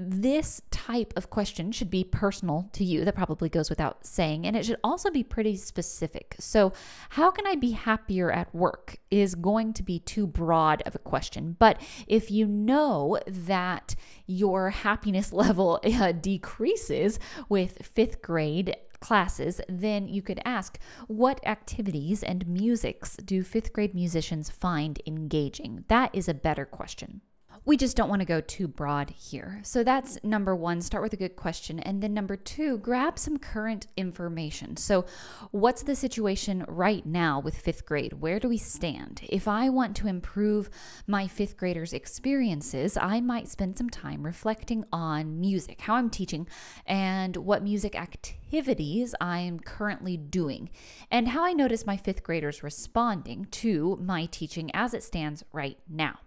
this 0.09 0.61
type 0.71 1.13
of 1.15 1.29
question 1.29 1.71
should 1.71 1.89
be 1.89 2.03
personal 2.03 2.69
to 2.73 2.83
you. 2.83 3.05
That 3.05 3.15
probably 3.15 3.49
goes 3.49 3.69
without 3.69 4.05
saying. 4.05 4.45
And 4.45 4.55
it 4.55 4.65
should 4.65 4.79
also 4.83 5.09
be 5.09 5.23
pretty 5.23 5.55
specific. 5.55 6.35
So, 6.39 6.73
how 7.09 7.31
can 7.31 7.45
I 7.47 7.55
be 7.55 7.71
happier 7.71 8.31
at 8.31 8.53
work 8.53 8.97
is 9.11 9.35
going 9.35 9.73
to 9.73 9.83
be 9.83 9.99
too 9.99 10.25
broad 10.25 10.81
of 10.85 10.95
a 10.95 10.99
question. 10.99 11.55
But 11.59 11.79
if 12.07 12.31
you 12.31 12.47
know 12.47 13.19
that 13.27 13.95
your 14.25 14.69
happiness 14.69 15.33
level 15.43 15.79
uh, 15.83 16.13
decreases 16.13 17.19
with 17.49 17.85
fifth 17.85 18.21
grade 18.21 18.75
classes, 19.01 19.59
then 19.67 20.07
you 20.07 20.21
could 20.21 20.39
ask 20.45 20.79
what 21.07 21.45
activities 21.45 22.23
and 22.23 22.47
musics 22.47 23.17
do 23.17 23.43
fifth 23.43 23.73
grade 23.73 23.93
musicians 23.93 24.49
find 24.49 25.01
engaging? 25.05 25.83
That 25.87 26.11
is 26.13 26.29
a 26.29 26.33
better 26.33 26.65
question 26.65 27.21
we 27.63 27.77
just 27.77 27.95
don't 27.95 28.09
want 28.09 28.21
to 28.21 28.25
go 28.25 28.41
too 28.41 28.67
broad 28.67 29.11
here. 29.11 29.59
So 29.63 29.83
that's 29.83 30.17
number 30.23 30.55
one, 30.55 30.81
start 30.81 31.03
with 31.03 31.13
a 31.13 31.17
good 31.17 31.35
question. 31.35 31.79
And 31.79 32.01
then 32.01 32.13
number 32.13 32.35
two, 32.35 32.79
grab 32.79 33.19
some 33.19 33.37
current 33.37 33.85
information. 33.95 34.77
So, 34.77 35.05
what's 35.51 35.83
the 35.83 35.95
situation 35.95 36.65
right 36.67 37.05
now 37.05 37.39
with 37.39 37.57
fifth 37.57 37.85
grade? 37.85 38.13
Where 38.13 38.39
do 38.39 38.49
we 38.49 38.57
stand? 38.57 39.21
If 39.29 39.47
I 39.47 39.69
want 39.69 39.95
to 39.97 40.07
improve 40.07 40.69
my 41.05 41.27
fifth 41.27 41.55
graders' 41.55 41.93
experiences, 41.93 42.97
I 42.97 43.21
might 43.21 43.47
spend 43.47 43.77
some 43.77 43.89
time 43.89 44.23
reflecting 44.23 44.83
on 44.91 45.39
music, 45.39 45.81
how 45.81 45.95
I'm 45.95 46.09
teaching, 46.09 46.47
and 46.87 47.37
what 47.37 47.63
music 47.63 47.95
activities 47.95 49.13
I'm 49.21 49.59
currently 49.59 50.17
doing, 50.17 50.69
and 51.11 51.27
how 51.27 51.43
I 51.43 51.53
notice 51.53 51.85
my 51.85 51.97
fifth 51.97 52.23
graders 52.23 52.63
responding 52.63 53.45
to 53.51 53.99
my 54.01 54.25
teaching 54.25 54.71
as 54.73 54.95
it 54.95 55.03
stands 55.03 55.43
right 55.53 55.77
now. 55.87 56.19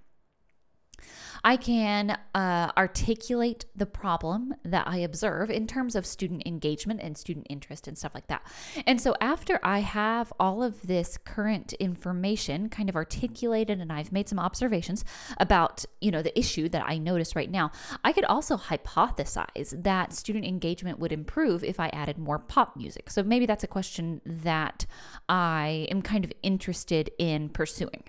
I 1.43 1.57
can 1.57 2.19
uh, 2.35 2.71
articulate 2.77 3.67
the 3.77 3.87
problem 3.87 4.55
that 4.65 4.89
I 4.89 4.99
observe 4.99 5.51
in 5.51 5.67
terms 5.67 5.95
of 5.95 6.07
student 6.07 6.47
engagement 6.47 7.01
and 7.03 7.17
student 7.17 7.47
interest 7.51 7.87
and 7.87 7.99
stuff 7.99 8.15
like 8.15 8.27
that. 8.29 8.47
And 8.87 9.01
so 9.01 9.15
after 9.21 9.61
I 9.63 9.81
have 9.81 10.33
all 10.41 10.63
of 10.63 10.81
this 10.87 11.19
current 11.19 11.75
information 11.75 12.69
kind 12.71 12.89
of 12.89 12.97
articulated 12.97 13.81
and 13.81 13.93
I've 13.93 14.13
made 14.13 14.29
some 14.29 14.39
observations 14.39 15.05
about, 15.39 15.85
you 16.01 16.11
know, 16.11 16.23
the 16.23 16.37
issue 16.39 16.69
that 16.71 16.85
I 16.87 16.99
notice 16.99 17.37
right 17.37 17.51
now, 17.51 17.73
I 18.03 18.13
could 18.13 18.25
also 18.25 18.57
hypothesize 18.57 19.83
that 19.83 20.13
student 20.13 20.47
engagement 20.47 20.99
would 20.99 21.13
improve 21.13 21.63
if 21.63 21.79
I 21.79 21.89
added 21.89 22.19
more 22.19 22.39
pop 22.39 22.77
music. 22.77 23.11
So 23.11 23.23
maybe 23.23 23.47
that's 23.47 23.65
a 23.65 23.69
question 23.69 24.21
that 24.25 24.87
I 25.29 25.87
am 25.91 26.01
kind 26.01 26.25
of 26.25 26.33
interested 26.43 27.11
in 27.19 27.51
pursuing. 27.51 28.05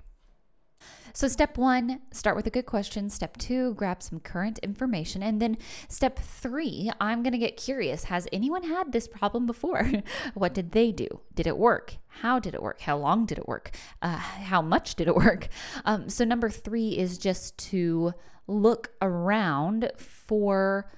So, 1.15 1.29
step 1.29 1.57
one, 1.57 2.01
start 2.11 2.35
with 2.35 2.45
a 2.45 2.49
good 2.49 2.65
question. 2.65 3.09
Step 3.09 3.37
two, 3.37 3.73
grab 3.75 4.03
some 4.03 4.19
current 4.19 4.59
information. 4.59 5.23
And 5.23 5.41
then 5.41 5.57
step 5.87 6.19
three, 6.19 6.91
I'm 6.99 7.23
going 7.23 7.31
to 7.31 7.37
get 7.37 7.55
curious. 7.55 8.03
Has 8.03 8.27
anyone 8.33 8.63
had 8.63 8.91
this 8.91 9.07
problem 9.07 9.45
before? 9.45 9.89
what 10.33 10.53
did 10.53 10.73
they 10.73 10.91
do? 10.91 11.07
Did 11.33 11.47
it 11.47 11.57
work? 11.57 11.95
How 12.19 12.37
did 12.39 12.53
it 12.53 12.61
work? 12.61 12.81
How 12.81 12.97
long 12.97 13.25
did 13.25 13.37
it 13.37 13.47
work? 13.47 13.71
Uh, 14.01 14.17
how 14.17 14.61
much 14.61 14.95
did 14.95 15.07
it 15.07 15.15
work? 15.15 15.47
Um, 15.85 16.09
so, 16.09 16.25
number 16.25 16.49
three 16.49 16.97
is 16.97 17.17
just 17.17 17.57
to 17.69 18.13
look 18.47 18.91
around 19.01 19.91
for 19.97 20.91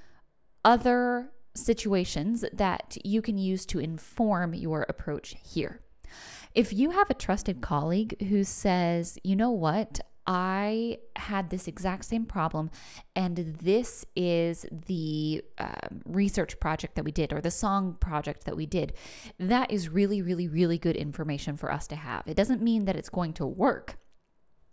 other 0.64 1.32
situations 1.56 2.46
that 2.54 2.98
you 3.04 3.22
can 3.22 3.38
use 3.38 3.66
to 3.68 3.80
inform 3.80 4.54
your 4.54 4.86
approach 4.90 5.36
here. 5.44 5.82
If 6.54 6.74
you 6.74 6.92
have 6.92 7.10
a 7.10 7.14
trusted 7.14 7.62
colleague 7.62 8.22
who 8.30 8.44
says, 8.44 9.18
you 9.24 9.36
know 9.36 9.52
what, 9.52 10.00
I 10.28 10.98
had 11.16 11.50
this 11.50 11.70
exact 11.70 12.04
same 12.04 12.26
problem, 12.26 12.70
and 13.16 13.38
this 13.38 14.06
is 14.16 14.66
the 14.72 15.42
uh, 15.58 15.88
research 16.06 16.60
project 16.60 16.96
that 16.96 17.06
we 17.06 17.14
did, 17.14 17.32
or 17.32 17.40
the 17.40 17.50
song 17.50 17.96
project 18.00 18.44
that 18.44 18.58
we 18.58 18.66
did. 18.66 18.94
That 19.40 19.72
is 19.72 19.88
really, 19.88 20.22
really, 20.22 20.50
really 20.50 20.78
good 20.78 20.98
information 20.98 21.56
for 21.56 21.72
us 21.72 21.88
to 21.88 21.96
have. 21.96 22.24
It 22.28 22.36
doesn't 22.36 22.62
mean 22.62 22.86
that 22.86 22.98
it's 22.98 23.10
going 23.10 23.34
to 23.34 23.46
work. 23.46 23.98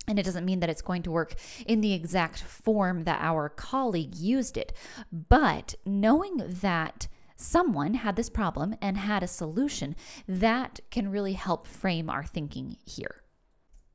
And 0.06 0.18
it 0.18 0.24
doesn't 0.24 0.44
mean 0.44 0.60
that 0.60 0.68
it's 0.68 0.82
going 0.82 1.02
to 1.04 1.10
work 1.10 1.34
in 1.66 1.80
the 1.80 1.94
exact 1.94 2.42
form 2.42 3.04
that 3.04 3.20
our 3.22 3.48
colleague 3.48 4.16
used 4.16 4.58
it. 4.58 4.72
But 5.10 5.76
knowing 5.86 6.36
that 6.60 7.08
someone 7.44 7.94
had 7.94 8.16
this 8.16 8.30
problem 8.30 8.74
and 8.80 8.96
had 8.96 9.22
a 9.22 9.28
solution, 9.28 9.94
that 10.26 10.80
can 10.90 11.10
really 11.10 11.34
help 11.34 11.66
frame 11.66 12.08
our 12.08 12.24
thinking 12.24 12.76
here. 12.84 13.22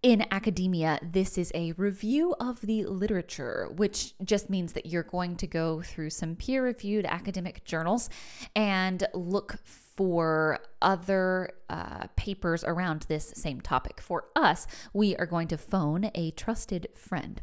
In 0.02 0.26
academia, 0.32 0.98
this 1.04 1.38
is 1.38 1.52
a 1.54 1.74
review 1.74 2.34
of 2.40 2.62
the 2.62 2.86
literature, 2.86 3.68
which 3.76 4.14
just 4.24 4.50
means 4.50 4.72
that 4.72 4.86
you're 4.86 5.04
going 5.04 5.36
to 5.36 5.46
go 5.46 5.82
through 5.82 6.12
some 6.12 6.38
peer 6.38 6.64
reviewed 6.64 7.06
academic 7.06 7.66
journals 7.66 8.10
and 8.56 9.06
look 9.14 9.58
for 9.66 10.60
other 10.82 11.50
uh, 11.70 12.08
papers 12.16 12.64
around 12.64 13.08
this 13.10 13.34
same 13.36 13.60
topic. 13.60 14.00
For 14.00 14.28
us, 14.38 14.68
we 14.94 15.18
are 15.18 15.26
going 15.26 15.50
to 15.50 15.58
phone 15.58 16.10
a 16.16 16.32
trusted 16.32 16.88
friend. 16.96 17.42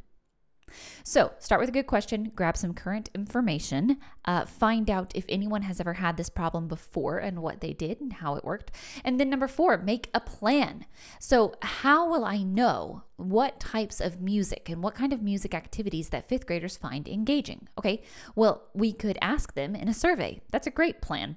So, 1.04 1.32
start 1.38 1.60
with 1.60 1.68
a 1.68 1.72
good 1.72 1.86
question, 1.86 2.32
grab 2.34 2.56
some 2.56 2.74
current 2.74 3.10
information, 3.14 3.98
uh, 4.24 4.44
find 4.44 4.90
out 4.90 5.12
if 5.14 5.24
anyone 5.28 5.62
has 5.62 5.80
ever 5.80 5.94
had 5.94 6.16
this 6.16 6.28
problem 6.28 6.68
before 6.68 7.18
and 7.18 7.42
what 7.42 7.60
they 7.60 7.72
did 7.72 8.00
and 8.00 8.12
how 8.12 8.34
it 8.34 8.44
worked. 8.44 8.72
And 9.04 9.20
then, 9.20 9.30
number 9.30 9.48
four, 9.48 9.78
make 9.78 10.10
a 10.12 10.20
plan. 10.20 10.86
So, 11.20 11.54
how 11.62 12.10
will 12.10 12.24
I 12.24 12.42
know 12.42 13.04
what 13.16 13.60
types 13.60 14.00
of 14.00 14.20
music 14.20 14.68
and 14.68 14.82
what 14.82 14.94
kind 14.94 15.12
of 15.12 15.22
music 15.22 15.54
activities 15.54 16.08
that 16.10 16.28
fifth 16.28 16.46
graders 16.46 16.76
find 16.76 17.08
engaging? 17.08 17.68
Okay, 17.78 18.02
well, 18.34 18.64
we 18.74 18.92
could 18.92 19.18
ask 19.22 19.54
them 19.54 19.76
in 19.76 19.88
a 19.88 19.94
survey. 19.94 20.40
That's 20.50 20.66
a 20.66 20.72
great 20.72 21.00
plan. 21.00 21.36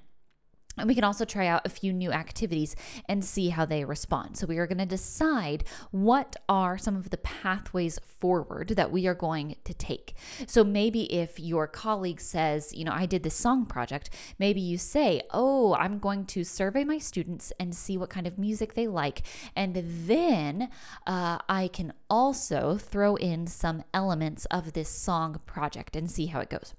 And 0.78 0.88
we 0.88 0.94
can 0.94 1.04
also 1.04 1.24
try 1.24 1.46
out 1.46 1.66
a 1.66 1.68
few 1.68 1.92
new 1.92 2.12
activities 2.12 2.76
and 3.06 3.24
see 3.24 3.48
how 3.48 3.64
they 3.64 3.84
respond. 3.84 4.36
So, 4.36 4.46
we 4.46 4.58
are 4.58 4.66
going 4.66 4.78
to 4.78 4.86
decide 4.86 5.64
what 5.90 6.36
are 6.48 6.78
some 6.78 6.96
of 6.96 7.10
the 7.10 7.18
pathways 7.18 7.98
forward 8.20 8.70
that 8.70 8.92
we 8.92 9.06
are 9.06 9.14
going 9.14 9.56
to 9.64 9.74
take. 9.74 10.14
So, 10.46 10.62
maybe 10.62 11.12
if 11.12 11.40
your 11.40 11.66
colleague 11.66 12.20
says, 12.20 12.72
you 12.72 12.84
know, 12.84 12.92
I 12.92 13.06
did 13.06 13.24
this 13.24 13.34
song 13.34 13.66
project, 13.66 14.10
maybe 14.38 14.60
you 14.60 14.78
say, 14.78 15.22
oh, 15.32 15.74
I'm 15.74 15.98
going 15.98 16.24
to 16.26 16.44
survey 16.44 16.84
my 16.84 16.98
students 16.98 17.52
and 17.58 17.74
see 17.74 17.98
what 17.98 18.10
kind 18.10 18.26
of 18.26 18.38
music 18.38 18.74
they 18.74 18.86
like. 18.86 19.22
And 19.56 19.82
then 20.06 20.70
uh, 21.06 21.38
I 21.48 21.68
can 21.72 21.92
also 22.08 22.76
throw 22.76 23.16
in 23.16 23.46
some 23.48 23.82
elements 23.92 24.46
of 24.46 24.72
this 24.72 24.88
song 24.88 25.40
project 25.46 25.96
and 25.96 26.10
see 26.10 26.26
how 26.26 26.40
it 26.40 26.48
goes. 26.48 26.74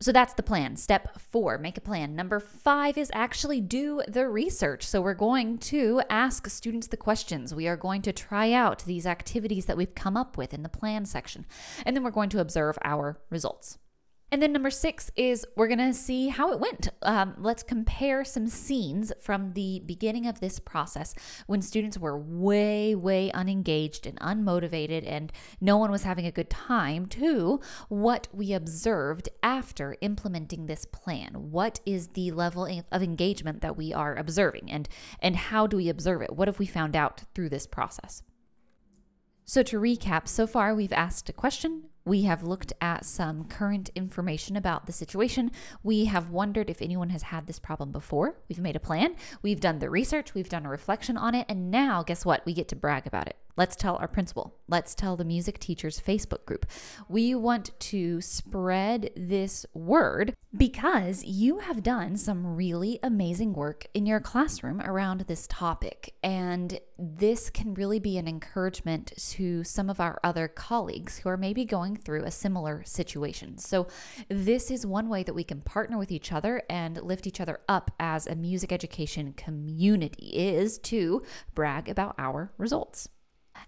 So 0.00 0.12
that's 0.12 0.34
the 0.34 0.42
plan. 0.42 0.76
Step 0.76 1.20
four, 1.20 1.58
make 1.58 1.76
a 1.76 1.80
plan. 1.80 2.14
Number 2.14 2.40
five 2.40 2.98
is 2.98 3.10
actually 3.14 3.60
do 3.60 4.02
the 4.08 4.28
research. 4.28 4.86
So 4.86 5.00
we're 5.00 5.14
going 5.14 5.58
to 5.58 6.02
ask 6.10 6.48
students 6.48 6.86
the 6.86 6.96
questions. 6.96 7.54
We 7.54 7.68
are 7.68 7.76
going 7.76 8.02
to 8.02 8.12
try 8.12 8.52
out 8.52 8.84
these 8.84 9.06
activities 9.06 9.66
that 9.66 9.76
we've 9.76 9.94
come 9.94 10.16
up 10.16 10.36
with 10.36 10.54
in 10.54 10.62
the 10.62 10.68
plan 10.68 11.04
section. 11.04 11.46
And 11.84 11.96
then 11.96 12.02
we're 12.02 12.10
going 12.10 12.30
to 12.30 12.40
observe 12.40 12.78
our 12.82 13.20
results. 13.30 13.78
And 14.34 14.42
then 14.42 14.52
number 14.52 14.70
six 14.70 15.12
is 15.14 15.46
we're 15.54 15.68
going 15.68 15.78
to 15.78 15.94
see 15.94 16.26
how 16.26 16.50
it 16.50 16.58
went. 16.58 16.88
Um, 17.02 17.36
let's 17.38 17.62
compare 17.62 18.24
some 18.24 18.48
scenes 18.48 19.12
from 19.20 19.52
the 19.52 19.80
beginning 19.86 20.26
of 20.26 20.40
this 20.40 20.58
process 20.58 21.14
when 21.46 21.62
students 21.62 21.98
were 21.98 22.18
way, 22.18 22.96
way 22.96 23.30
unengaged 23.30 24.08
and 24.08 24.18
unmotivated 24.18 25.04
and 25.06 25.32
no 25.60 25.76
one 25.76 25.92
was 25.92 26.02
having 26.02 26.26
a 26.26 26.32
good 26.32 26.50
time 26.50 27.06
to 27.10 27.60
what 27.88 28.26
we 28.32 28.52
observed 28.52 29.28
after 29.44 29.96
implementing 30.00 30.66
this 30.66 30.84
plan. 30.84 31.52
What 31.52 31.78
is 31.86 32.08
the 32.08 32.32
level 32.32 32.66
of 32.90 33.02
engagement 33.04 33.60
that 33.60 33.76
we 33.76 33.92
are 33.92 34.16
observing 34.16 34.68
and, 34.68 34.88
and 35.20 35.36
how 35.36 35.68
do 35.68 35.76
we 35.76 35.88
observe 35.88 36.22
it? 36.22 36.34
What 36.34 36.48
have 36.48 36.58
we 36.58 36.66
found 36.66 36.96
out 36.96 37.22
through 37.36 37.50
this 37.50 37.68
process? 37.68 38.24
So, 39.44 39.62
to 39.62 39.78
recap, 39.78 40.26
so 40.26 40.48
far 40.48 40.74
we've 40.74 40.92
asked 40.92 41.28
a 41.28 41.32
question, 41.32 41.84
we 42.04 42.22
have 42.22 42.42
looked 42.42 42.72
at 42.80 43.04
some 43.04 43.44
current 43.44 43.90
information 43.94 44.56
about 44.56 44.86
the 44.86 44.92
situation. 44.92 45.50
We 45.82 46.04
have 46.06 46.30
wondered 46.30 46.68
if 46.68 46.82
anyone 46.82 47.10
has 47.10 47.22
had 47.22 47.46
this 47.46 47.58
problem 47.58 47.92
before. 47.92 48.36
We've 48.48 48.58
made 48.58 48.76
a 48.76 48.80
plan. 48.80 49.16
We've 49.42 49.60
done 49.60 49.78
the 49.78 49.90
research. 49.90 50.34
We've 50.34 50.48
done 50.48 50.66
a 50.66 50.70
reflection 50.70 51.16
on 51.16 51.34
it. 51.34 51.46
And 51.48 51.70
now, 51.70 52.02
guess 52.02 52.24
what? 52.24 52.44
We 52.44 52.52
get 52.52 52.68
to 52.68 52.76
brag 52.76 53.06
about 53.06 53.28
it. 53.28 53.36
Let's 53.56 53.76
tell 53.76 53.96
our 53.96 54.08
principal. 54.08 54.56
Let's 54.66 54.96
tell 54.96 55.16
the 55.16 55.24
music 55.24 55.60
teachers 55.60 56.00
Facebook 56.00 56.44
group. 56.44 56.66
We 57.08 57.36
want 57.36 57.70
to 57.78 58.20
spread 58.20 59.10
this 59.16 59.64
word 59.72 60.34
because 60.56 61.22
you 61.22 61.58
have 61.58 61.82
done 61.82 62.16
some 62.16 62.56
really 62.56 62.98
amazing 63.02 63.52
work 63.52 63.86
in 63.94 64.06
your 64.06 64.18
classroom 64.18 64.80
around 64.80 65.20
this 65.22 65.46
topic. 65.46 66.14
And 66.24 66.80
this 66.98 67.48
can 67.48 67.74
really 67.74 68.00
be 68.00 68.18
an 68.18 68.26
encouragement 68.26 69.12
to 69.16 69.62
some 69.62 69.88
of 69.88 70.00
our 70.00 70.18
other 70.24 70.48
colleagues 70.48 71.18
who 71.18 71.28
are 71.28 71.36
maybe 71.36 71.64
going 71.64 71.96
through 71.96 72.24
a 72.24 72.30
similar 72.32 72.82
situation. 72.84 73.58
So, 73.58 73.86
this 74.28 74.70
is 74.70 74.86
one 74.86 75.08
way 75.08 75.22
that 75.22 75.34
we 75.34 75.44
can 75.44 75.60
partner 75.60 75.98
with 75.98 76.10
each 76.10 76.32
other 76.32 76.62
and 76.68 77.00
lift 77.02 77.26
each 77.26 77.40
other 77.40 77.60
up 77.68 77.92
as 78.00 78.26
a 78.26 78.34
music 78.34 78.72
education 78.72 79.32
community 79.36 80.30
is 80.34 80.78
to 80.78 81.22
brag 81.54 81.88
about 81.88 82.14
our 82.18 82.52
results. 82.58 83.08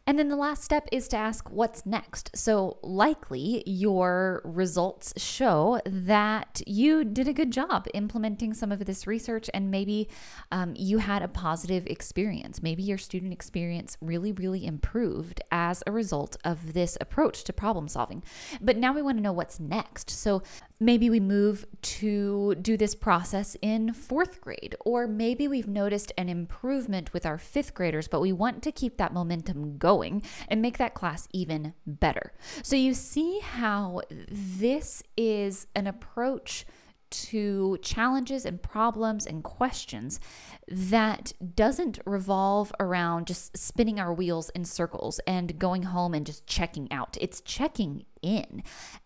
And 0.07 0.19
then 0.19 0.29
the 0.29 0.37
last 0.37 0.63
step 0.63 0.89
is 0.93 1.09
to 1.09 1.17
ask 1.17 1.51
what's 1.51 1.85
next. 1.85 2.31
So, 2.37 2.79
likely 2.83 3.65
your 3.67 4.41
results 4.45 5.13
show 5.17 5.81
that 5.85 6.63
you 6.65 7.05
did 7.05 7.27
a 7.27 7.33
good 7.33 7.51
job 7.51 7.89
implementing 7.93 8.55
some 8.55 8.71
of 8.71 8.85
this 8.85 9.09
research, 9.09 9.51
and 9.53 9.71
maybe 9.71 10.09
um, 10.53 10.75
you 10.77 10.99
had 10.99 11.23
a 11.23 11.29
positive 11.29 11.87
experience. 11.89 12.63
Maybe 12.63 12.85
your 12.85 12.99
student 12.99 13.33
experience 13.33 13.97
really, 14.01 14.31
really 14.31 14.65
improved 14.65 15.41
as 15.51 15.83
a 15.89 15.93
result 15.93 16.37
of 16.45 16.73
this 16.73 16.97
approach 17.01 17.43
to 17.45 17.53
problem 17.53 17.89
solving. 17.89 18.23
But 18.61 18.77
now 18.77 18.93
we 18.93 19.03
want 19.03 19.19
to 19.19 19.23
know 19.23 19.33
what's 19.33 19.59
next. 19.59 20.09
So, 20.11 20.43
maybe 20.79 21.09
we 21.09 21.21
move 21.21 21.67
to 21.81 22.55
do 22.57 22.77
this 22.77 22.95
process 22.95 23.57
in 23.63 23.93
fourth 23.93 24.41
grade, 24.41 24.75
or 24.85 25.07
maybe 25.07 25.49
we've 25.49 25.69
noticed 25.69 26.13
an 26.19 26.29
improvement 26.29 27.13
with 27.13 27.25
our 27.25 27.39
fifth 27.39 27.75
graders, 27.75 28.09
but 28.09 28.21
we 28.21 28.33
want 28.33 28.63
to 28.63 28.73
keep 28.73 28.97
that 28.97 29.13
momentum 29.13 29.79
going 29.79 30.23
and 30.49 30.61
make 30.61 30.79
that 30.79 30.95
class 30.95 31.29
even 31.33 31.73
better. 31.87 32.33
So 32.63 32.77
you 32.77 32.95
see 32.95 33.41
how 33.41 34.03
this 34.29 35.03
is 35.17 35.67
an 35.75 35.87
approach 35.87 36.67
to 37.09 37.79
challenges 37.83 38.45
and 38.45 38.61
problems 38.63 39.27
and 39.27 39.45
questions 39.45 40.19
that 40.67 41.33
doesn't 41.55 42.01
revolve 42.05 42.73
around 42.81 43.29
just 43.29 43.57
spinning 43.57 44.01
our 44.01 44.13
wheels 44.13 44.51
in 44.51 44.65
circles 44.65 45.21
and 45.27 45.59
going 45.59 45.85
home 45.85 46.15
and 46.15 46.27
just 46.27 46.47
checking 46.47 46.91
out. 46.91 47.17
It's 47.21 47.41
checking 47.41 48.05
in. 48.27 48.63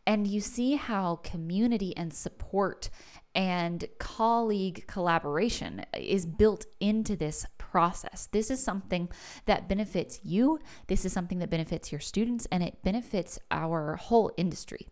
And 0.06 0.26
you 0.26 0.40
see 0.40 0.74
how 0.76 1.16
community 1.16 1.96
and 1.96 2.12
support 2.12 2.90
and 3.34 3.84
colleague 3.98 4.86
collaboration 4.88 5.84
is 5.96 6.26
built 6.26 6.66
into 6.80 7.14
this 7.14 7.46
process. 7.58 8.28
This 8.32 8.50
is 8.50 8.62
something 8.62 9.08
that 9.46 9.68
benefits 9.68 10.20
you, 10.24 10.58
this 10.88 11.04
is 11.04 11.12
something 11.12 11.38
that 11.38 11.50
benefits 11.50 11.92
your 11.92 12.00
students, 12.00 12.46
and 12.50 12.62
it 12.62 12.82
benefits 12.82 13.38
our 13.50 13.96
whole 13.96 14.32
industry. 14.36 14.88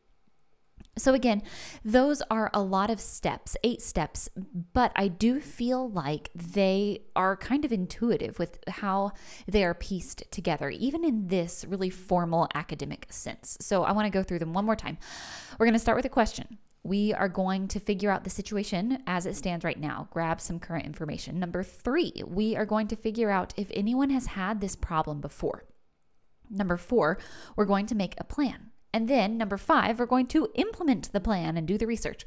So, 0.99 1.14
again, 1.14 1.43
those 1.85 2.23
are 2.31 2.50
a 2.52 2.61
lot 2.61 2.90
of 2.90 3.00
steps, 3.00 3.57
eight 3.64 3.81
steps, 3.81 4.28
but 4.73 4.93
I 4.97 5.09
do 5.09 5.40
feel 5.40 5.90
like 5.90 6.31
they 6.35 7.02
are 7.17 7.37
kind 7.37 7.64
of 7.64 7.73
intuitive 7.73 8.38
with 8.38 8.59
how 8.69 9.12
they 9.47 9.64
are 9.64 9.75
pieced 9.75 10.31
together, 10.31 10.71
even 10.71 11.05
in 11.05 11.28
this 11.28 11.64
really 11.69 11.90
formal 11.90 12.49
academic 12.55 13.07
sense. 13.11 13.57
So, 13.61 13.85
I 13.85 13.93
want 13.93 14.07
to 14.07 14.11
go 14.11 14.23
through 14.23 14.40
them 14.40 14.52
one 14.52 14.64
more 14.64 14.76
time. 14.76 14.99
We're 15.59 15.67
going 15.67 15.73
to 15.75 15.78
start 15.78 15.97
with 15.97 16.05
a 16.05 16.11
question. 16.11 16.59
We 16.83 17.12
are 17.12 17.28
going 17.28 17.69
to 17.69 17.81
figure 17.81 18.11
out 18.11 18.25
the 18.25 18.31
situation 18.31 19.02
as 19.07 19.26
it 19.26 19.37
stands 19.37 19.64
right 19.64 19.78
now, 19.78 20.09
grab 20.11 20.40
some 20.40 20.59
current 20.59 20.87
information. 20.87 21.38
Number 21.38 21.62
three, 21.62 22.12
we 22.26 22.57
are 22.57 22.64
going 22.64 22.88
to 22.88 22.97
figure 22.97 23.31
out 23.31 23.52
if 23.57 23.71
anyone 23.75 24.11
has 24.11 24.26
had 24.26 24.61
this 24.61 24.76
problem 24.76 25.21
before. 25.21 25.64
Number 26.50 26.76
four, 26.76 27.19
we're 27.57 27.64
going 27.67 27.87
to 27.87 27.95
make 27.95 28.14
a 28.17 28.25
plan. 28.25 28.71
And 28.92 29.09
then 29.09 29.37
number 29.37 29.57
five, 29.57 29.99
we're 29.99 30.07
going 30.07 30.26
to 30.28 30.49
implement 30.54 31.12
the 31.12 31.21
plan 31.21 31.57
and 31.57 31.66
do 31.66 31.76
the 31.76 31.87
research. 31.87 32.25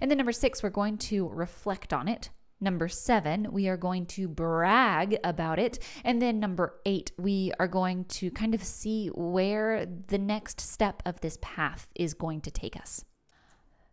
And 0.00 0.10
then 0.10 0.18
number 0.18 0.32
six, 0.32 0.62
we're 0.62 0.70
going 0.70 0.98
to 0.98 1.28
reflect 1.28 1.92
on 1.92 2.08
it. 2.08 2.30
Number 2.60 2.86
seven, 2.86 3.48
we 3.50 3.66
are 3.66 3.76
going 3.76 4.06
to 4.06 4.28
brag 4.28 5.18
about 5.24 5.58
it. 5.58 5.80
And 6.04 6.22
then 6.22 6.38
number 6.38 6.76
eight, 6.86 7.10
we 7.18 7.52
are 7.58 7.66
going 7.66 8.04
to 8.04 8.30
kind 8.30 8.54
of 8.54 8.62
see 8.62 9.08
where 9.08 9.84
the 9.84 10.18
next 10.18 10.60
step 10.60 11.02
of 11.04 11.20
this 11.20 11.38
path 11.42 11.88
is 11.96 12.14
going 12.14 12.40
to 12.42 12.52
take 12.52 12.76
us. 12.76 13.04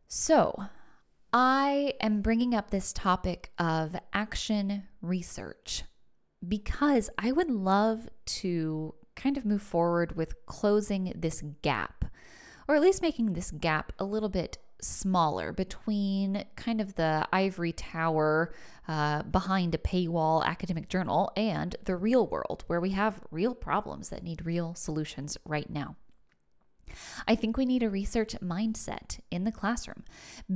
So, 0.08 0.66
I 1.32 1.94
am 2.02 2.22
bringing 2.22 2.54
up 2.54 2.70
this 2.70 2.94
topic 2.94 3.52
of 3.58 3.96
action 4.14 4.84
research 5.02 5.84
because 6.48 7.10
I 7.18 7.32
would 7.32 7.50
love 7.50 8.08
to 8.26 8.96
kind 9.20 9.38
of 9.38 9.46
move 9.46 9.62
forward 9.62 10.16
with 10.16 10.46
closing 10.46 11.14
this 11.16 11.44
gap, 11.62 12.06
or 12.68 12.76
at 12.76 12.82
least 12.82 13.02
making 13.02 13.34
this 13.34 13.52
gap 13.52 13.92
a 14.00 14.06
little 14.06 14.30
bit 14.30 14.58
smaller 14.82 15.52
between 15.52 16.46
kind 16.56 16.80
of 16.80 16.96
the 16.96 17.28
ivory 17.34 17.74
tower 17.74 18.54
uh, 18.88 19.24
behind 19.24 19.76
a 19.76 19.78
paywall 19.78 20.44
academic 20.46 20.88
journal 20.88 21.32
and 21.36 21.76
the 21.84 21.96
real 21.96 22.28
world 22.28 22.64
where 22.68 22.80
we 22.80 22.92
have 22.92 23.22
real 23.30 23.54
problems 23.54 24.10
that 24.10 24.24
need 24.24 24.46
real 24.46 24.74
solutions 24.74 25.38
right 25.46 25.70
now. 25.70 25.96
I 27.28 27.36
think 27.36 27.58
we 27.58 27.66
need 27.66 27.84
a 27.84 27.90
research 27.90 28.36
mindset 28.42 29.20
in 29.32 29.44
the 29.44 29.52
classroom 29.52 30.04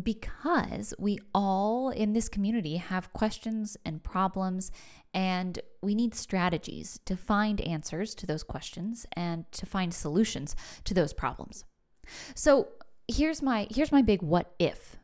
because 0.04 0.94
we 0.98 1.20
all 1.34 1.90
in 1.90 2.14
this 2.14 2.30
community 2.30 2.78
have 2.78 3.14
questions 3.14 3.78
and 3.86 4.04
problems, 4.04 4.72
and 5.14 5.60
we 5.82 5.96
need 5.96 6.16
strategies 6.16 7.00
to 7.06 7.16
find 7.16 7.62
answers 7.62 8.16
to 8.16 8.26
those 8.26 8.44
questions 8.44 9.06
and 9.14 9.50
to 9.52 9.66
find 9.66 9.94
solutions 9.94 10.56
to 10.86 10.94
those 10.94 11.14
problems. 11.14 11.66
So, 12.36 12.68
here's 13.08 13.42
my 13.42 13.68
here's 13.70 13.92
my 13.92 14.02
big 14.02 14.22
what 14.22 14.54
if 14.60 14.98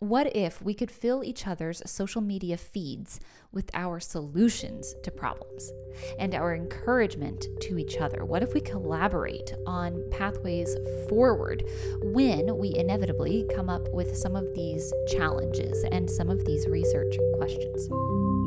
what 0.00 0.34
if 0.34 0.62
we 0.62 0.72
could 0.72 0.90
fill 0.90 1.22
each 1.22 1.46
other's 1.46 1.82
social 1.84 2.22
media 2.22 2.56
feeds 2.56 3.20
with 3.52 3.70
our 3.74 4.00
solutions 4.00 4.94
to 5.02 5.10
problems 5.10 5.70
and 6.18 6.34
our 6.34 6.54
encouragement 6.54 7.46
to 7.60 7.78
each 7.78 7.98
other? 7.98 8.24
What 8.24 8.42
if 8.42 8.54
we 8.54 8.62
collaborate 8.62 9.52
on 9.66 10.02
pathways 10.10 10.74
forward 11.06 11.64
when 12.02 12.56
we 12.56 12.74
inevitably 12.74 13.46
come 13.54 13.68
up 13.68 13.86
with 13.92 14.16
some 14.16 14.36
of 14.36 14.54
these 14.54 14.90
challenges 15.08 15.84
and 15.92 16.08
some 16.08 16.30
of 16.30 16.46
these 16.46 16.66
research 16.66 17.14
questions? 17.36 18.39